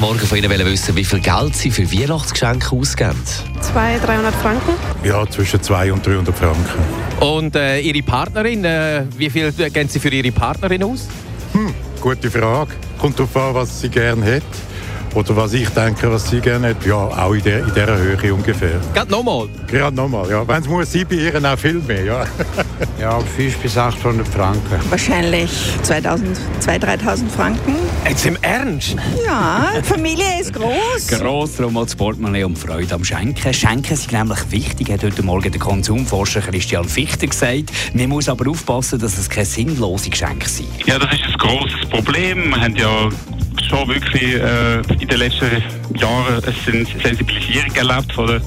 heute 0.00 0.14
Morgen 0.14 0.26
von 0.26 0.38
Ihnen 0.38 0.66
wissen, 0.66 0.96
wie 0.96 1.04
viel 1.04 1.20
Geld 1.20 1.54
Sie 1.54 1.70
für 1.70 1.90
Weihnachtsgeschenke 1.92 2.74
ausgeben. 2.74 3.22
200, 3.60 4.06
300 4.06 4.34
Franken. 4.34 4.72
Ja, 5.04 5.28
zwischen 5.28 5.62
200 5.62 5.92
und 5.92 6.06
300 6.06 6.38
Franken. 6.38 6.80
Und 7.20 7.54
äh, 7.54 7.80
Ihre 7.80 8.02
Partnerin, 8.02 8.64
äh, 8.64 9.04
wie 9.18 9.28
viel 9.28 9.52
geben 9.52 9.88
Sie 9.88 10.00
für 10.00 10.08
Ihre 10.08 10.32
Partnerin 10.32 10.84
aus? 10.84 11.06
Hm, 11.52 11.74
gute 12.00 12.30
Frage. 12.30 12.72
Kommt 12.98 13.18
darauf 13.18 13.36
an, 13.36 13.54
was 13.54 13.80
sie 13.80 13.90
gerne 13.90 14.36
hat. 14.36 14.42
Oder 15.14 15.36
was 15.36 15.52
ich 15.52 15.68
denke, 15.70 16.10
was 16.10 16.30
sie 16.30 16.40
gerne 16.40 16.68
hat. 16.68 16.86
Ja, 16.86 16.94
auch 16.94 17.32
in, 17.32 17.42
der, 17.42 17.60
in 17.60 17.74
dieser 17.74 17.96
Höhe 17.96 18.34
ungefähr. 18.34 18.80
Gerade 18.94 19.10
nochmal? 19.10 19.48
Gerade 19.66 19.96
nochmal, 19.96 20.30
ja. 20.30 20.46
Wenn 20.46 20.62
es 20.62 20.68
muss 20.68 20.92
sein, 20.92 21.06
bei 21.08 21.16
ihr 21.16 21.44
auch 21.44 21.58
viel 21.58 21.74
mehr, 21.74 22.04
ja. 22.04 22.24
Ja, 23.00 23.18
500 23.18 23.62
bis 23.62 23.76
800 23.76 24.28
Franken. 24.28 24.90
Wahrscheinlich 24.90 25.50
2000, 25.82 26.38
2000, 26.60 26.84
3000 26.84 27.32
Franken. 27.32 27.76
Jetzt 28.08 28.26
im 28.26 28.36
Ernst? 28.42 28.96
Ja, 29.26 29.72
die 29.78 29.82
Familie 29.82 30.40
ist 30.40 30.52
groß. 30.52 31.08
Gross 31.08 31.56
darum 31.56 31.76
auch 31.76 31.84
das 31.84 31.96
Portemonnaie 31.96 32.44
und 32.44 32.58
Freude 32.58 32.94
am 32.94 33.04
Schenken. 33.04 33.52
Schenken 33.52 33.96
sind 33.96 34.12
nämlich 34.12 34.50
wichtig, 34.50 34.90
hat 34.90 35.02
heute 35.02 35.22
Morgen 35.22 35.50
der 35.50 35.60
Konsumforscher 35.60 36.40
Christian 36.40 36.88
Fichter 36.88 37.26
gesagt. 37.26 37.72
Man 37.94 38.08
muss 38.08 38.28
aber 38.28 38.48
aufpassen, 38.50 38.98
dass 38.98 39.18
es 39.18 39.28
keine 39.28 39.46
sinnlose 39.46 40.10
Geschenke 40.10 40.48
sind. 40.48 40.68
Ja, 40.86 40.98
das 40.98 41.12
ist 41.12 41.24
ein 41.24 41.38
grosses 41.38 41.88
Problem. 41.88 42.50
Wir 42.50 42.60
haben 42.60 42.76
ja 42.76 43.08
schon 43.70 43.88
wirklich 43.88 44.34
äh, 44.34 44.80
in 45.00 45.08
den 45.08 45.18
letzten 45.18 45.62
Jahren 45.96 46.42
eine 46.42 46.84
Sensibilisierung 47.02 47.74
erlebt 47.76 48.12
von 48.12 48.26
den 48.26 48.42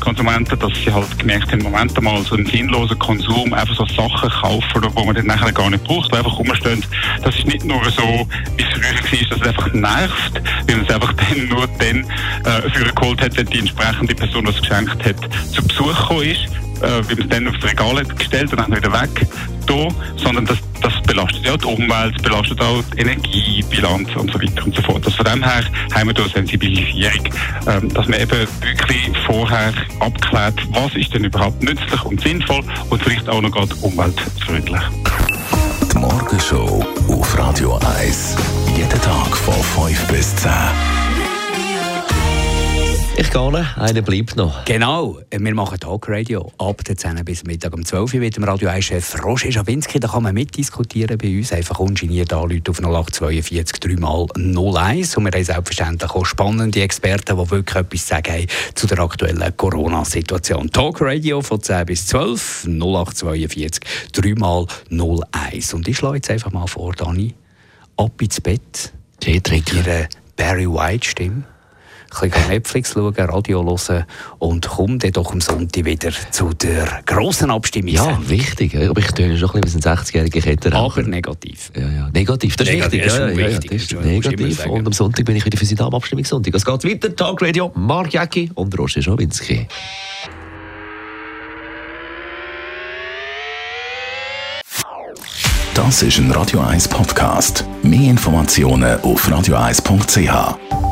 Konsumenten, 0.00 0.58
dass 0.58 0.72
sie 0.74 0.92
halt 0.92 1.18
gemerkt 1.18 1.52
haben, 1.52 1.62
Moment 1.62 1.96
einmal, 1.96 2.20
so 2.22 2.34
einen 2.34 2.46
sinnlosen 2.46 2.98
Konsum, 2.98 3.54
einfach 3.54 3.76
so 3.76 3.86
Sachen 3.86 4.28
kaufen, 4.28 4.82
die 4.82 5.04
man 5.04 5.14
dann 5.14 5.26
nachher 5.26 5.52
gar 5.52 5.70
nicht 5.70 5.84
braucht, 5.84 6.12
einfach 6.12 6.36
rumstehen. 6.38 6.84
Das 7.22 7.36
ist 7.36 7.46
nicht 7.46 7.64
nur 7.64 7.82
so, 7.90 8.26
wie 8.56 8.62
es 8.62 8.98
früher 9.08 9.20
war, 9.20 9.28
dass 9.30 9.40
es 9.40 9.46
einfach 9.46 9.72
nervt, 9.72 10.34
weil 10.66 10.76
man 10.76 10.86
es 10.86 10.94
einfach 10.94 11.12
dann 11.12 11.48
nur 11.48 11.68
dann 11.78 12.04
äh, 12.44 12.70
für 12.70 12.92
geholt 12.92 13.22
hat, 13.22 13.36
wenn 13.36 13.46
die 13.46 13.60
entsprechende 13.60 14.14
Person, 14.14 14.44
die 14.44 14.50
es 14.50 14.60
geschenkt 14.60 15.04
hat, 15.04 15.16
zu 15.52 15.62
Besuch 15.62 15.96
gekommen 16.00 16.22
ist 16.22 16.48
äh, 16.82 17.02
wie 17.08 17.14
man 17.14 17.24
es 17.24 17.28
dann 17.28 17.48
aufs 17.48 17.64
Regal 17.64 17.96
hat 17.98 18.18
gestellt 18.18 18.50
und 18.52 18.60
dann 18.60 18.76
wieder 18.76 18.92
weg 18.92 19.26
da, 19.66 19.88
sondern 20.16 20.44
das, 20.44 20.58
das 20.73 20.73
belastet 21.14 21.46
ja 21.46 21.56
die 21.56 21.64
Umwelt, 21.64 22.22
belastet 22.22 22.60
auch 22.60 22.82
die 22.92 23.00
Energiebilanz 23.00 24.16
und 24.16 24.32
so 24.32 24.40
weiter 24.40 24.64
und 24.64 24.74
so 24.74 24.82
fort. 24.82 25.06
Also 25.06 25.22
von 25.22 25.26
dem 25.26 25.44
her 25.44 25.64
haben 25.94 26.08
wir 26.08 26.14
da 26.14 26.22
eine 26.22 26.32
Sensibilisierung, 26.32 27.28
ähm, 27.66 27.94
dass 27.94 28.08
man 28.08 28.20
eben 28.20 28.30
wirklich 28.30 29.10
vorher 29.24 29.72
abklärt, 30.00 30.54
was 30.70 30.94
ist 30.94 31.14
denn 31.14 31.24
überhaupt 31.24 31.62
nützlich 31.62 32.04
und 32.04 32.20
sinnvoll 32.20 32.62
und 32.90 33.02
vielleicht 33.02 33.28
auch 33.28 33.40
noch 33.40 33.52
gerade 33.52 33.74
umweltfreundlich. 33.76 34.82
Die 35.92 35.98
Morgenshow 35.98 36.84
auf 37.08 37.38
Radio 37.38 37.78
1. 37.98 38.36
Jeden 38.76 39.00
Tag 39.00 39.36
von 39.36 39.54
5 39.88 40.08
bis 40.08 40.34
10. 40.36 40.50
Gehe, 43.34 43.66
einer 43.74 44.02
bleibt 44.02 44.36
noch. 44.36 44.64
Genau, 44.64 45.18
wir 45.28 45.54
machen 45.56 45.80
Talkradio 45.80 46.52
ab 46.56 46.84
der 46.84 46.96
10 46.96 47.24
bis 47.24 47.42
Mittag 47.42 47.74
um 47.74 47.84
12 47.84 48.14
Uhr 48.14 48.20
mit 48.20 48.36
dem 48.36 48.44
Radio 48.44 48.68
1-Chef 48.68 49.24
Roger 49.24 49.50
Schawinski. 49.50 49.98
Da 49.98 50.06
kann 50.06 50.22
man 50.22 50.34
mitdiskutieren 50.34 51.18
bei 51.18 51.36
uns. 51.36 51.52
Einfach 51.52 51.80
ungeniert 51.80 52.32
anrufen 52.32 52.62
auf 52.68 52.78
0842 52.78 53.80
3 53.80 53.96
mal 53.96 54.26
01. 54.36 55.16
Und 55.16 55.24
wir 55.24 55.32
haben 55.32 55.42
selbstverständlich 55.42 56.12
auch 56.12 56.24
spannende 56.24 56.80
Experten, 56.80 57.36
die 57.36 57.50
wirklich 57.50 57.74
etwas 57.74 58.06
sagen 58.06 58.34
haben 58.34 58.46
zu 58.76 58.86
der 58.86 59.00
aktuellen 59.00 59.56
Corona-Situation. 59.56 60.70
Talkradio 60.70 61.42
von 61.42 61.60
10 61.60 61.86
bis 61.86 62.06
12, 62.06 62.68
0842 62.68 63.82
3 64.12 64.34
mal 64.36 64.64
01. 65.42 65.74
Und 65.74 65.88
ich 65.88 65.96
schlage 65.96 66.18
jetzt 66.18 66.30
einfach 66.30 66.52
mal 66.52 66.68
vor, 66.68 66.92
Dani, 66.92 67.34
ab 67.96 68.22
ins 68.22 68.40
Bett. 68.40 68.92
Tee 69.18 69.40
trinken. 69.40 69.78
Ihre 69.78 70.08
Barry 70.36 70.68
White-Stimme 70.68 71.42
ein 72.22 72.30
bisschen 72.30 72.48
Netflix 72.48 72.92
schauen, 72.92 73.14
Radio 73.14 73.64
hören 73.64 74.04
und 74.38 74.68
komm 74.68 74.98
dann 74.98 75.12
doch 75.12 75.32
am 75.32 75.40
Sonntag 75.40 75.84
wieder 75.84 76.10
zu 76.30 76.52
der 76.54 77.02
grossen 77.06 77.50
Abstimmung. 77.50 77.94
Ja, 77.94 78.18
wichtig. 78.26 78.76
Aber 78.76 79.00
ich 79.00 79.10
töne 79.12 79.36
schon 79.38 79.50
ein 79.50 79.60
bisschen 79.60 79.84
wie 79.84 79.88
ein 79.88 79.96
60-jähriger 79.96 80.42
Kettenraucher. 80.42 81.00
Aber 81.00 81.08
negativ. 81.08 81.70
Ja, 81.76 81.88
ja. 81.88 82.10
Negativ, 82.12 82.56
das 82.56 82.68
ist 82.68 82.74
Negativ, 82.74 83.04
wichtig. 83.04 83.10
das 83.10 83.12
ist 83.14 83.20
ja, 83.20 83.26
ja, 83.26 83.34
ja, 83.34 83.48
wichtig. 83.48 83.70
das 83.70 83.82
ist 83.82 84.04
negativ. 84.04 84.66
Und 84.66 84.86
am 84.86 84.92
Sonntag 84.92 85.24
bin 85.24 85.36
ich 85.36 85.44
wieder 85.44 85.58
für 85.58 85.66
Sie 85.66 85.74
da 85.74 85.86
am 85.86 85.94
Abstimmungssonntag. 85.94 86.54
Es 86.54 86.64
geht 86.64 86.84
weiter. 86.84 87.16
Tag 87.16 87.40
Radio, 87.42 87.72
Mark 87.74 88.12
Jäcki 88.12 88.50
und 88.54 88.76
Roger 88.78 89.02
Schawinski. 89.02 89.66
Das 95.74 96.02
ist 96.04 96.18
ein 96.18 96.30
Radio 96.30 96.60
1 96.60 96.86
Podcast. 96.86 97.64
Mehr 97.82 98.10
Informationen 98.10 99.00
auf 99.00 99.28
radio1.ch. 99.28 100.83